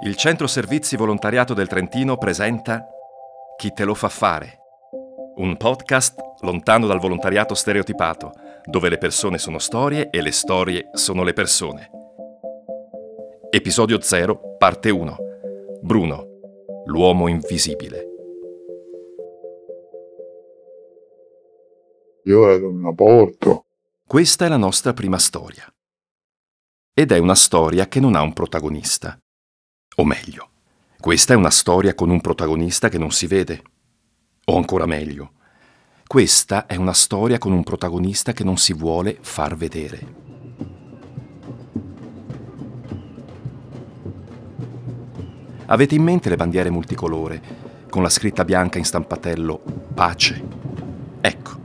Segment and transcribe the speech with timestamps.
[0.00, 2.86] Il Centro Servizi Volontariato del Trentino presenta
[3.56, 4.60] Chi te lo fa fare?
[5.34, 8.32] Un podcast lontano dal volontariato stereotipato,
[8.64, 11.90] dove le persone sono storie e le storie sono le persone.
[13.50, 15.16] Episodio 0, parte 1.
[15.82, 16.26] Bruno,
[16.84, 18.06] l'uomo invisibile.
[22.22, 23.64] Io ero un aborto.
[24.06, 25.64] Questa è la nostra prima storia.
[26.94, 29.18] Ed è una storia che non ha un protagonista.
[30.00, 30.50] O meglio,
[31.00, 33.62] questa è una storia con un protagonista che non si vede.
[34.44, 35.32] O ancora meglio,
[36.06, 40.14] questa è una storia con un protagonista che non si vuole far vedere.
[45.66, 47.42] Avete in mente le bandiere multicolore,
[47.90, 49.60] con la scritta bianca in stampatello
[49.94, 50.48] Pace?
[51.20, 51.58] Ecco,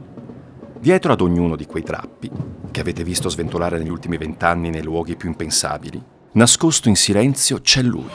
[0.80, 2.32] dietro ad ognuno di quei drappi,
[2.72, 7.84] che avete visto sventolare negli ultimi vent'anni nei luoghi più impensabili, Nascosto in silenzio c'è
[7.84, 8.10] lui.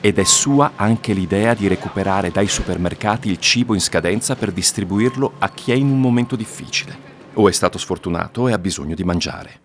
[0.00, 5.34] Ed è sua anche l'idea di recuperare dai supermercati il cibo in scadenza per distribuirlo
[5.38, 6.98] a chi è in un momento difficile,
[7.34, 9.60] o è stato sfortunato e ha bisogno di mangiare.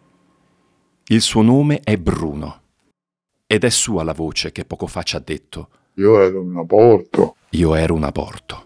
[1.08, 2.62] Il suo nome è Bruno.
[3.48, 7.36] Ed è sua la voce che poco fa ci ha detto Io ero un aborto.
[7.52, 8.64] Io ero un aborto.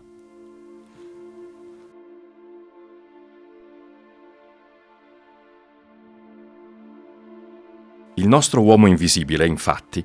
[8.19, 10.03] Il nostro uomo invisibile, infatti,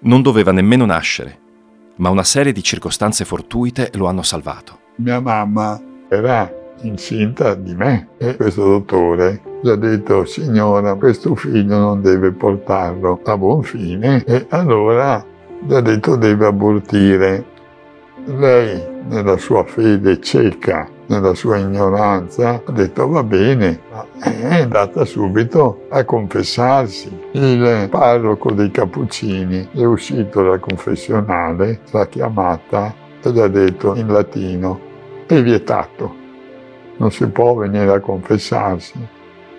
[0.00, 1.38] non doveva nemmeno nascere,
[1.98, 4.80] ma una serie di circostanze fortuite lo hanno salvato.
[4.96, 11.78] Mia mamma era incinta di me e questo dottore gli ha detto signora questo figlio
[11.78, 15.24] non deve portarlo a buon fine e allora
[15.64, 17.44] gli ha detto deve abortire.
[18.24, 23.80] Lei nella sua fede cieca nella sua ignoranza, ha detto va bene,
[24.20, 27.10] è andata subito a confessarsi.
[27.32, 34.08] Il parroco dei Cappuccini è uscito dal confessionale, l'ha chiamata e gli ha detto in
[34.08, 34.80] latino,
[35.26, 36.14] è vietato,
[36.96, 38.98] non si può venire a confessarsi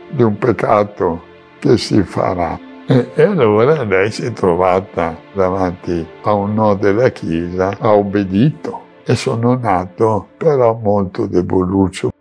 [0.09, 1.23] di un peccato
[1.59, 2.59] che si farà.
[2.85, 8.82] E, e allora lei si è trovata davanti a un no della Chiesa, ha obbedito
[9.05, 12.11] e sono nato però molto deboluccio.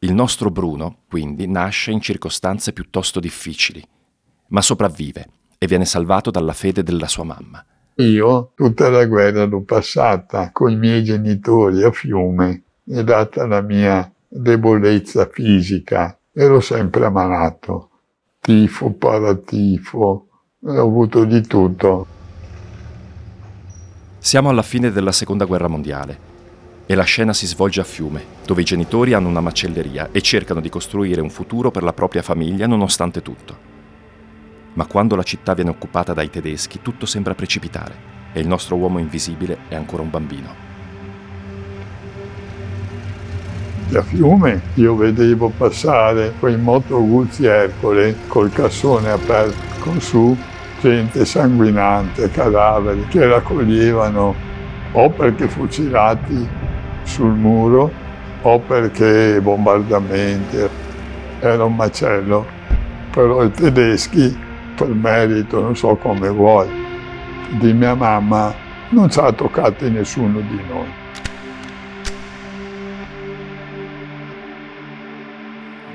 [0.00, 3.82] Il nostro Bruno, quindi, nasce in circostanze piuttosto difficili,
[4.48, 5.28] ma sopravvive
[5.58, 7.64] e viene salvato dalla fede della sua mamma.
[7.96, 13.60] Io tutta la guerra l'ho passata con i miei genitori a fiume e data la
[13.60, 17.90] mia debolezza fisica ero sempre ammalato.
[18.40, 20.26] Tifo, paratifo,
[20.58, 22.06] ho avuto di tutto.
[24.24, 26.16] Siamo alla fine della seconda guerra mondiale
[26.86, 30.60] e la scena si svolge a Fiume, dove i genitori hanno una macelleria e cercano
[30.60, 33.58] di costruire un futuro per la propria famiglia nonostante tutto.
[34.74, 37.94] Ma quando la città viene occupata dai tedeschi tutto sembra precipitare
[38.32, 40.54] e il nostro uomo invisibile è ancora un bambino.
[43.92, 50.36] A Fiume io vedevo passare quei motoguzzi Ercole col cassone aperto con su
[50.82, 54.34] gente sanguinante, cadaveri che raccoglievano
[54.90, 56.48] o perché fucilati
[57.04, 57.88] sul muro
[58.42, 60.58] o perché bombardamenti.
[61.38, 62.44] Era un macello,
[63.12, 64.36] però i tedeschi,
[64.74, 66.68] per merito, non so come vuoi,
[67.60, 68.52] di mia mamma,
[68.90, 71.00] non ci ha toccati nessuno di noi.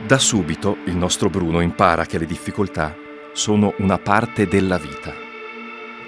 [0.05, 3.05] Da subito il nostro Bruno impara che le difficoltà
[3.37, 5.13] sono una parte della vita.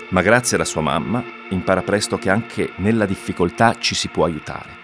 [0.10, 4.78] Ma grazie alla sua mamma impara presto che anche nella difficoltà ci si può aiutare.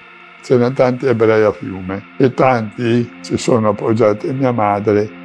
[0.44, 5.24] C'erano tanti ebrei a fiume e tanti si sono appoggiati a mia madre.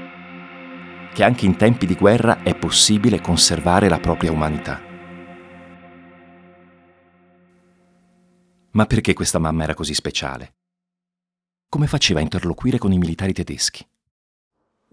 [1.12, 4.80] Che anche in tempi di guerra è possibile conservare la propria umanità.
[8.70, 10.54] Ma perché questa mamma era così speciale?
[11.68, 13.86] Come faceva a interloquire con i militari tedeschi?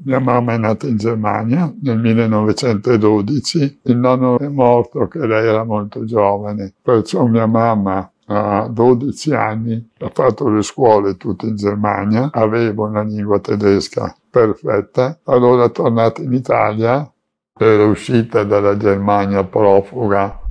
[0.04, 5.64] Mia mamma è nata in Germania nel 1912, il nonno è morto che lei era
[5.64, 12.30] molto giovane, perciò mia mamma a 12 anni ha fatto le scuole tutte in Germania,
[12.32, 17.12] aveva una lingua tedesca perfetta, allora tornata in Italia,
[17.58, 20.42] era uscita dalla Germania profuga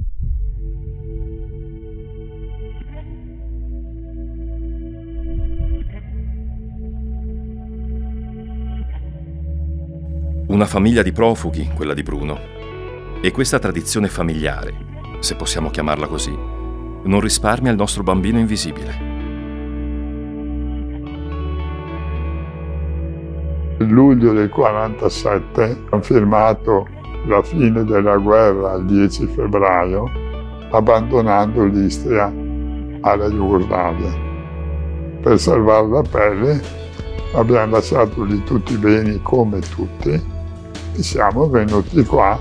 [10.57, 12.39] Una famiglia di profughi, quella di Bruno.
[13.21, 14.73] E questa tradizione familiare,
[15.19, 18.99] se possiamo chiamarla così, non risparmia il nostro bambino invisibile.
[23.77, 26.89] Nel luglio del 47 hanno firmato
[27.27, 30.11] la fine della guerra il 10 febbraio,
[30.71, 32.33] abbandonando l'Istria
[33.03, 34.11] alla Jugoslavia.
[35.21, 36.63] Per salvare la pelle
[37.35, 40.35] abbiamo lasciato lì tutti i beni come tutti
[41.03, 42.39] siamo venuti qua.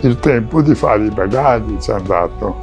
[0.00, 2.58] Il tempo di fare i bagagli ci è andato.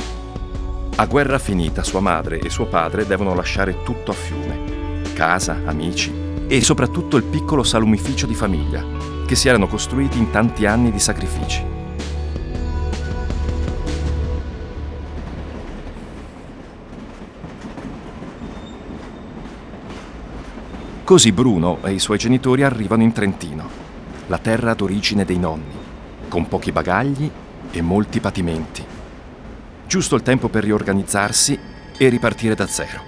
[0.95, 5.01] A guerra finita sua madre e suo padre devono lasciare tutto a fiume.
[5.13, 8.83] Casa, amici e soprattutto il piccolo salumificio di famiglia,
[9.25, 11.65] che si erano costruiti in tanti anni di sacrifici.
[21.03, 23.67] Così Bruno e i suoi genitori arrivano in Trentino,
[24.27, 25.75] la terra d'origine dei nonni,
[26.27, 27.29] con pochi bagagli
[27.71, 28.93] e molti patimenti
[29.93, 31.59] giusto il tempo per riorganizzarsi
[31.95, 33.01] e ripartire da zero.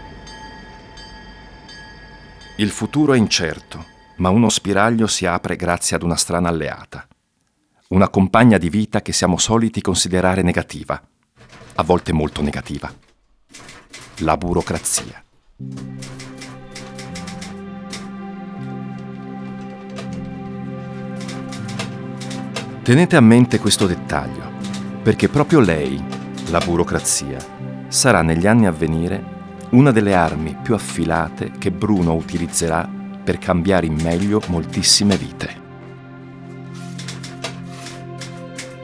[2.57, 3.83] Il futuro è incerto,
[4.17, 7.07] ma uno spiraglio si apre grazie ad una strana alleata.
[7.87, 11.01] Una compagna di vita che siamo soliti considerare negativa,
[11.73, 12.93] a volte molto negativa.
[14.17, 15.23] La burocrazia.
[22.85, 24.43] Tenete a mente questo dettaglio,
[25.01, 25.99] perché proprio lei,
[26.51, 27.39] la burocrazia,
[27.87, 29.23] sarà negli anni a venire
[29.71, 32.87] una delle armi più affilate che Bruno utilizzerà
[33.23, 35.61] per cambiare in meglio moltissime vite.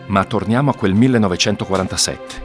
[0.07, 2.40] Ma torniamo a quel 1947.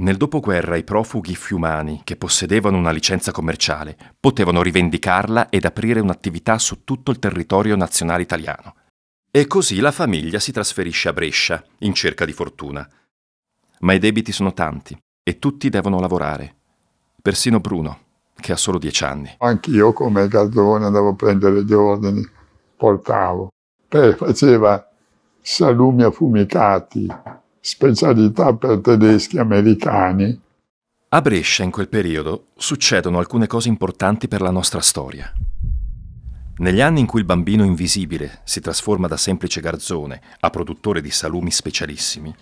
[0.00, 6.56] Nel dopoguerra i profughi fiumani che possedevano una licenza commerciale potevano rivendicarla ed aprire un'attività
[6.58, 8.76] su tutto il territorio nazionale italiano.
[9.28, 12.88] E così la famiglia si trasferisce a Brescia in cerca di fortuna.
[13.80, 16.54] Ma i debiti sono tanti e tutti devono lavorare.
[17.20, 17.98] Persino Bruno,
[18.36, 19.34] che ha solo dieci anni.
[19.38, 22.24] Anch'io come Gazzone andavo a prendere gli ordini,
[22.76, 23.48] portavo.
[23.88, 24.88] Poi faceva
[25.40, 27.06] salumi affumicati,
[27.60, 30.40] specialità per tedeschi americani.
[31.10, 35.32] A Brescia in quel periodo succedono alcune cose importanti per la nostra storia.
[36.58, 41.10] Negli anni in cui il bambino invisibile si trasforma da semplice garzone a produttore di
[41.10, 42.34] salumi specialissimi,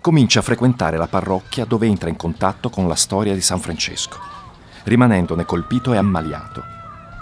[0.00, 4.18] comincia a frequentare la parrocchia dove entra in contatto con la storia di San Francesco,
[4.84, 6.62] rimanendone colpito e ammaliato,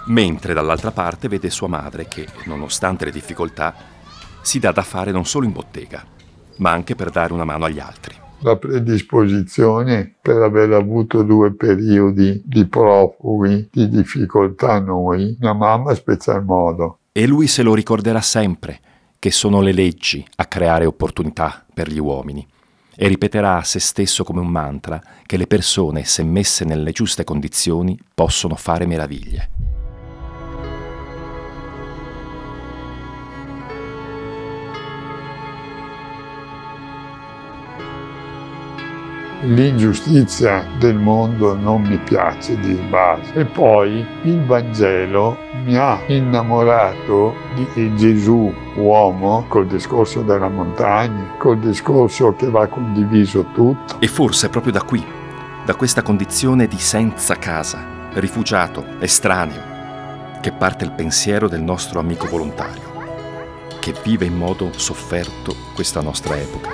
[0.07, 3.73] mentre dall'altra parte vede sua madre che, nonostante le difficoltà,
[4.41, 6.05] si dà da fare non solo in bottega,
[6.57, 12.43] ma anche per dare una mano agli altri la predisposizione per aver avuto due periodi
[12.45, 16.99] di profughi, di difficoltà noi, mia mamma special modo.
[17.11, 18.79] E lui se lo ricorderà sempre,
[19.17, 22.45] che sono le leggi a creare opportunità per gli uomini.
[22.95, 27.23] E ripeterà a se stesso come un mantra che le persone, se messe nelle giuste
[27.23, 29.74] condizioni, possono fare meraviglie.
[39.45, 43.33] L'ingiustizia del mondo non mi piace di base.
[43.33, 47.35] E poi il Vangelo mi ha innamorato
[47.73, 53.99] di Gesù uomo col discorso della montagna, col discorso che va condiviso tutto.
[53.99, 55.03] E forse proprio da qui,
[55.63, 59.73] da questa condizione di senza casa, rifugiato, estraneo,
[60.41, 62.93] che parte il pensiero del nostro amico volontario,
[63.79, 66.71] che vive in modo sofferto questa nostra epoca.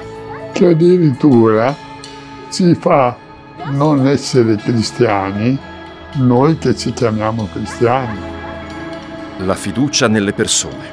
[0.51, 1.89] Che addirittura
[2.51, 3.17] ci fa
[3.69, 5.57] non essere cristiani
[6.15, 8.19] noi che ci chiamiamo cristiani.
[9.37, 10.91] La fiducia nelle persone,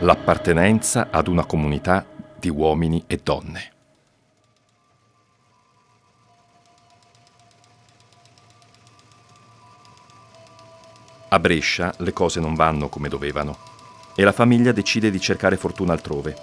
[0.00, 2.04] l'appartenenza ad una comunità
[2.38, 3.70] di uomini e donne.
[11.28, 13.56] A Brescia le cose non vanno come dovevano
[14.14, 16.36] e la famiglia decide di cercare fortuna altrove,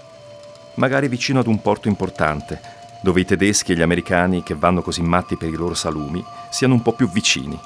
[0.75, 5.01] magari vicino ad un porto importante dove i tedeschi e gli americani che vanno così
[5.01, 7.59] matti per i loro salumi siano un po' più vicini.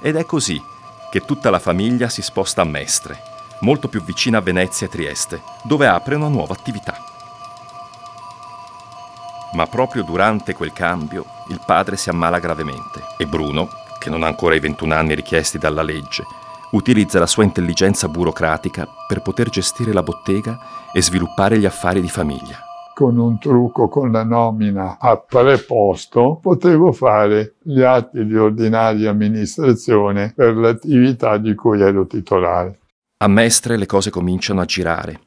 [0.00, 0.62] Ed è così
[1.10, 3.20] che tutta la famiglia si sposta a Mestre,
[3.60, 6.96] molto più vicina a Venezia e Trieste, dove apre una nuova attività.
[9.52, 14.26] Ma proprio durante quel cambio il padre si ammala gravemente e Bruno, che non ha
[14.26, 16.24] ancora i 21 anni richiesti dalla legge,
[16.72, 20.58] utilizza la sua intelligenza burocratica per poter gestire la bottega
[20.92, 22.65] e sviluppare gli affari di famiglia
[22.96, 30.32] con un trucco, con la nomina a preposto, potevo fare gli atti di ordinaria amministrazione
[30.34, 32.78] per l'attività di cui ero titolare.
[33.18, 35.20] A Mestre le cose cominciano a girare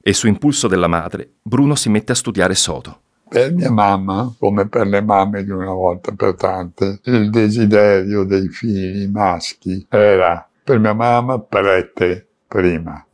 [0.00, 3.00] e su impulso della madre Bruno si mette a studiare sodo.
[3.28, 8.46] Per mia mamma, come per le mamme di una volta per tante, il desiderio dei
[8.46, 13.04] figli maschi era per mia mamma prete prima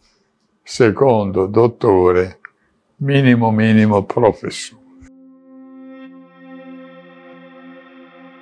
[0.62, 2.38] secondo dottore,
[3.02, 4.80] minimo minimo professore.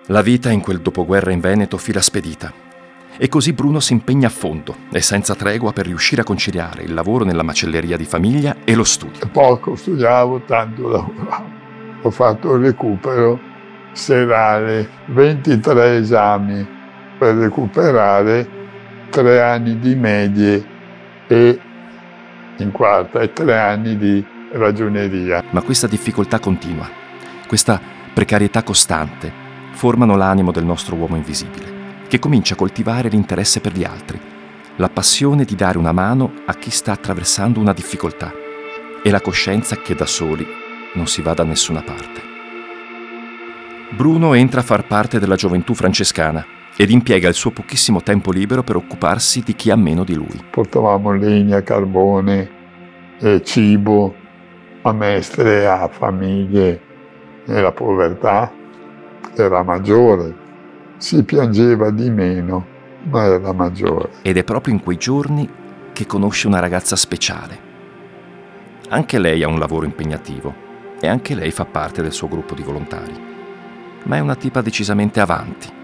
[0.06, 2.52] La vita in quel dopoguerra in Veneto fila spedita.
[3.16, 6.94] E così Bruno si impegna a fondo e senza tregua per riuscire a conciliare il
[6.94, 9.28] lavoro nella macelleria di famiglia e lo studio.
[9.32, 11.58] Poco studiavo, tanto lavoravo.
[12.02, 13.38] Ho fatto il recupero
[13.92, 16.66] serale, 23 esami
[17.18, 18.48] per recuperare
[19.10, 20.64] tre anni di medie
[21.26, 21.60] e
[22.56, 25.44] in quarta e tre anni di ragioneria.
[25.50, 26.88] Ma questa difficoltà continua,
[27.46, 27.80] questa
[28.12, 29.32] precarietà costante,
[29.72, 34.20] formano l'animo del nostro uomo invisibile, che comincia a coltivare l'interesse per gli altri,
[34.76, 38.32] la passione di dare una mano a chi sta attraversando una difficoltà
[39.02, 40.46] e la coscienza che da soli
[40.94, 42.28] non si va da nessuna parte.
[43.90, 46.44] Bruno entra a far parte della gioventù francescana
[46.76, 50.44] ed impiega il suo pochissimo tempo libero per occuparsi di chi ha meno di lui.
[50.50, 52.48] Portavamo legna, carbone,
[53.18, 54.19] eh, cibo
[54.82, 56.80] a mestre, a famiglie
[57.46, 58.50] e la povertà
[59.34, 60.48] era maggiore.
[60.96, 62.66] Si piangeva di meno,
[63.10, 64.10] ma era maggiore.
[64.22, 65.48] Ed è proprio in quei giorni
[65.92, 67.68] che conosce una ragazza speciale.
[68.88, 70.68] Anche lei ha un lavoro impegnativo
[71.00, 73.28] e anche lei fa parte del suo gruppo di volontari.
[74.04, 75.78] Ma è una tipa decisamente avanti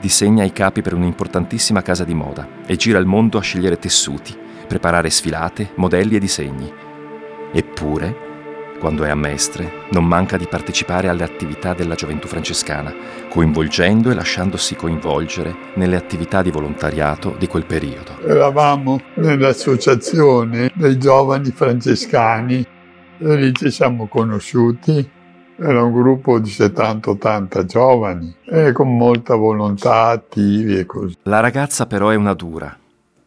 [0.00, 4.36] disegna i capi per un'importantissima casa di moda e gira il mondo a scegliere tessuti,
[4.66, 6.72] preparare sfilate, modelli e disegni.
[7.80, 8.14] Eppure,
[8.78, 12.94] quando è a Mestre, non manca di partecipare alle attività della gioventù francescana,
[13.30, 18.20] coinvolgendo e lasciandosi coinvolgere nelle attività di volontariato di quel periodo.
[18.20, 22.66] Eravamo nell'associazione dei giovani francescani,
[23.18, 25.10] e lì ci siamo conosciuti
[25.56, 31.16] era un gruppo di 70-80 giovani e con molta volontà, attivi e così.
[31.22, 32.76] La ragazza però è una dura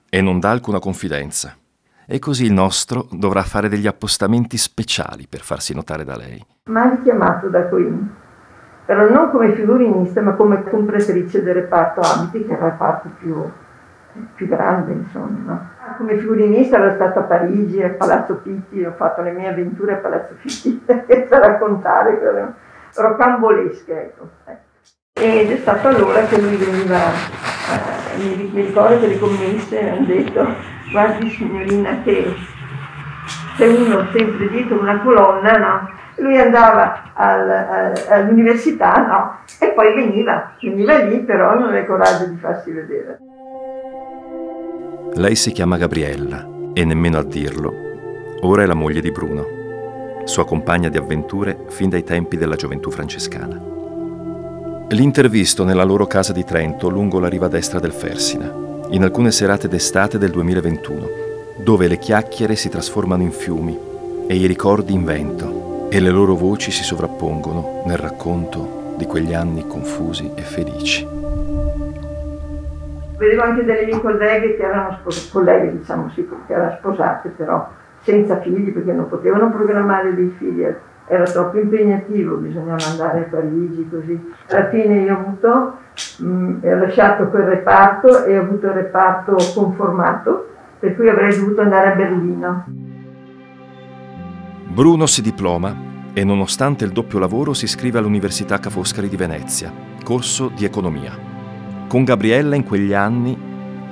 [0.09, 1.57] e non dà alcuna confidenza.
[2.05, 6.45] E così il nostro dovrà fare degli appostamenti speciali per farsi notare da lei.
[6.65, 8.15] Mai chiamato da Queen,
[8.85, 13.51] però non come figurinista ma come compratrice del reparto abiti, che era il reparto più
[14.35, 15.39] più grande, insomma.
[15.45, 15.69] No?
[15.97, 19.97] Come figurinista ero stata a Parigi, a Palazzo Pitti, ho fatto le mie avventure a
[19.97, 22.53] Palazzo Pitti, senza raccontare, quelle
[22.95, 24.29] rocambolesche, ecco.
[25.13, 30.41] Ed è stato allora che lui veniva, eh, mi ricordo che le commesse hanno detto,
[30.93, 32.33] guardi signorina che
[33.57, 35.89] c'è uno sempre dietro una colonna, no?
[36.17, 39.37] Lui andava al, all'università, no?
[39.59, 43.17] E poi veniva, veniva lì, però non aveva coraggio di farsi vedere.
[45.15, 47.73] Lei si chiama Gabriella e nemmeno a dirlo,
[48.41, 49.45] ora è la moglie di Bruno,
[50.23, 53.59] sua compagna di avventure fin dai tempi della gioventù francescana.
[54.89, 59.67] L'intervisto nella loro casa di Trento lungo la riva destra del Fersina, in alcune serate
[59.67, 61.09] d'estate del 2021,
[61.57, 63.75] dove le chiacchiere si trasformano in fiumi
[64.27, 69.33] e i ricordi in vento e le loro voci si sovrappongono nel racconto di quegli
[69.33, 71.07] anni confusi e felici.
[73.17, 77.67] Vedevo anche delle mie colleghe che erano sposate, colleghe diciamo sì, che erano sposate però
[78.03, 80.67] senza figli perché non potevano programmare dei figli,
[81.07, 84.19] era troppo impegnativo, bisognava andare a Parigi così.
[84.49, 85.77] Alla fine io ho avuto,
[86.19, 91.61] mh, ho lasciato quel reparto e ho avuto il reparto conformato, per cui avrei dovuto
[91.61, 92.65] andare a Berlino.
[94.67, 95.75] Bruno si diploma
[96.13, 99.71] e nonostante il doppio lavoro si iscrive all'Università Ca' Foscari di Venezia,
[100.03, 101.11] corso di economia.
[101.87, 103.37] Con Gabriella in quegli anni,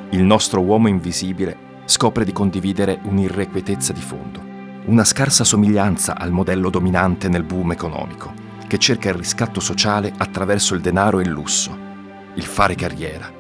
[0.09, 4.39] il nostro uomo invisibile scopre di condividere un'irrequietezza di fondo,
[4.85, 8.33] una scarsa somiglianza al modello dominante nel boom economico,
[8.67, 11.77] che cerca il riscatto sociale attraverso il denaro e il lusso,
[12.33, 13.31] il fare carriera.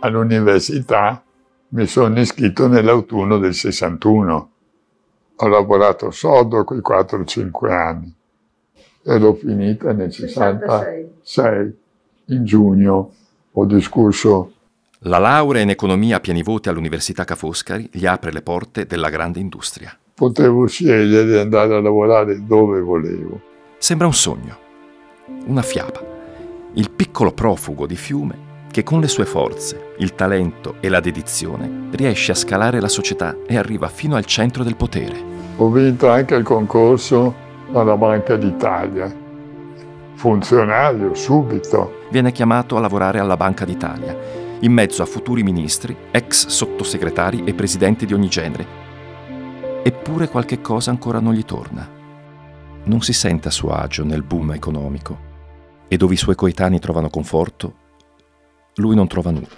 [0.00, 1.22] All'università
[1.68, 4.50] mi sono iscritto nell'autunno del 61.
[5.36, 8.14] Ho lavorato sodo quei 4-5 anni
[9.02, 11.10] e l'ho finita nel 66.
[11.22, 11.76] 66
[12.26, 13.12] in giugno
[13.52, 14.52] ho discusso.
[15.06, 19.08] La laurea in economia a pieni voti all'Università Ca' Foscari gli apre le porte della
[19.08, 19.98] grande industria.
[20.14, 23.40] Potevo scegliere di andare a lavorare dove volevo.
[23.78, 24.56] Sembra un sogno,
[25.46, 26.00] una fiaba.
[26.74, 31.88] Il piccolo profugo di fiume che con le sue forze, il talento e la dedizione
[31.90, 35.20] riesce a scalare la società e arriva fino al centro del potere.
[35.56, 37.34] Ho vinto anche il concorso
[37.72, 39.22] alla Banca d'Italia
[40.22, 42.02] funzionario subito.
[42.10, 44.16] Viene chiamato a lavorare alla Banca d'Italia,
[44.62, 48.66] in mezzo a futuri ministri, ex sottosegretari e presidenti di ogni genere.
[49.82, 51.88] Eppure qualche cosa ancora non gli torna.
[52.84, 55.30] Non si sente a suo agio nel boom economico
[55.88, 57.74] e dove i suoi coetanei trovano conforto,
[58.76, 59.48] lui non trova nulla.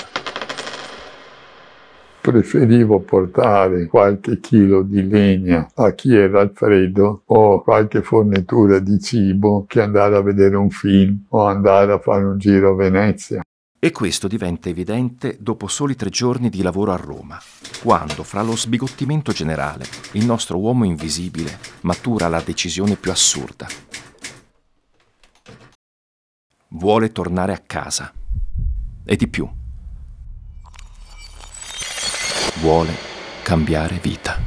[2.20, 8.98] preferivo portare qualche chilo di legna a chi era al freddo o qualche fornitura di
[8.98, 13.42] cibo che andare a vedere un film o andare a fare un giro a Venezia.
[13.84, 17.38] E questo diventa evidente dopo soli tre giorni di lavoro a Roma,
[17.82, 23.66] quando, fra lo sbigottimento generale, il nostro uomo invisibile matura la decisione più assurda.
[26.68, 28.10] Vuole tornare a casa.
[29.04, 29.46] E di più.
[32.60, 32.92] Vuole
[33.42, 34.40] cambiare vita.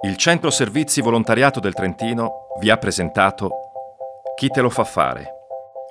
[0.00, 3.67] Il Centro Servizi Volontariato del Trentino vi ha presentato
[4.38, 5.26] chi te lo fa fare?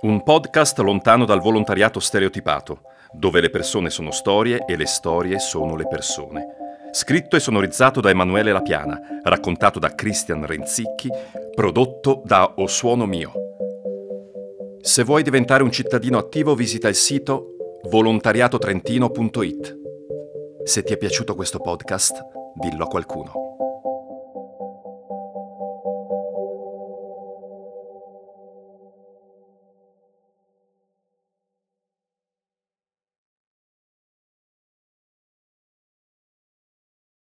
[0.03, 2.79] Un podcast lontano dal volontariato stereotipato,
[3.11, 6.45] dove le persone sono storie e le storie sono le persone.
[6.91, 11.09] Scritto e sonorizzato da Emanuele Lapiana, raccontato da Christian Renzicchi,
[11.53, 13.33] prodotto da O Suono Mio.
[14.79, 17.57] Se vuoi diventare un cittadino attivo visita il sito
[17.89, 19.77] volontariatotrentino.it.
[20.63, 22.21] Se ti è piaciuto questo podcast,
[22.53, 23.66] dillo a qualcuno.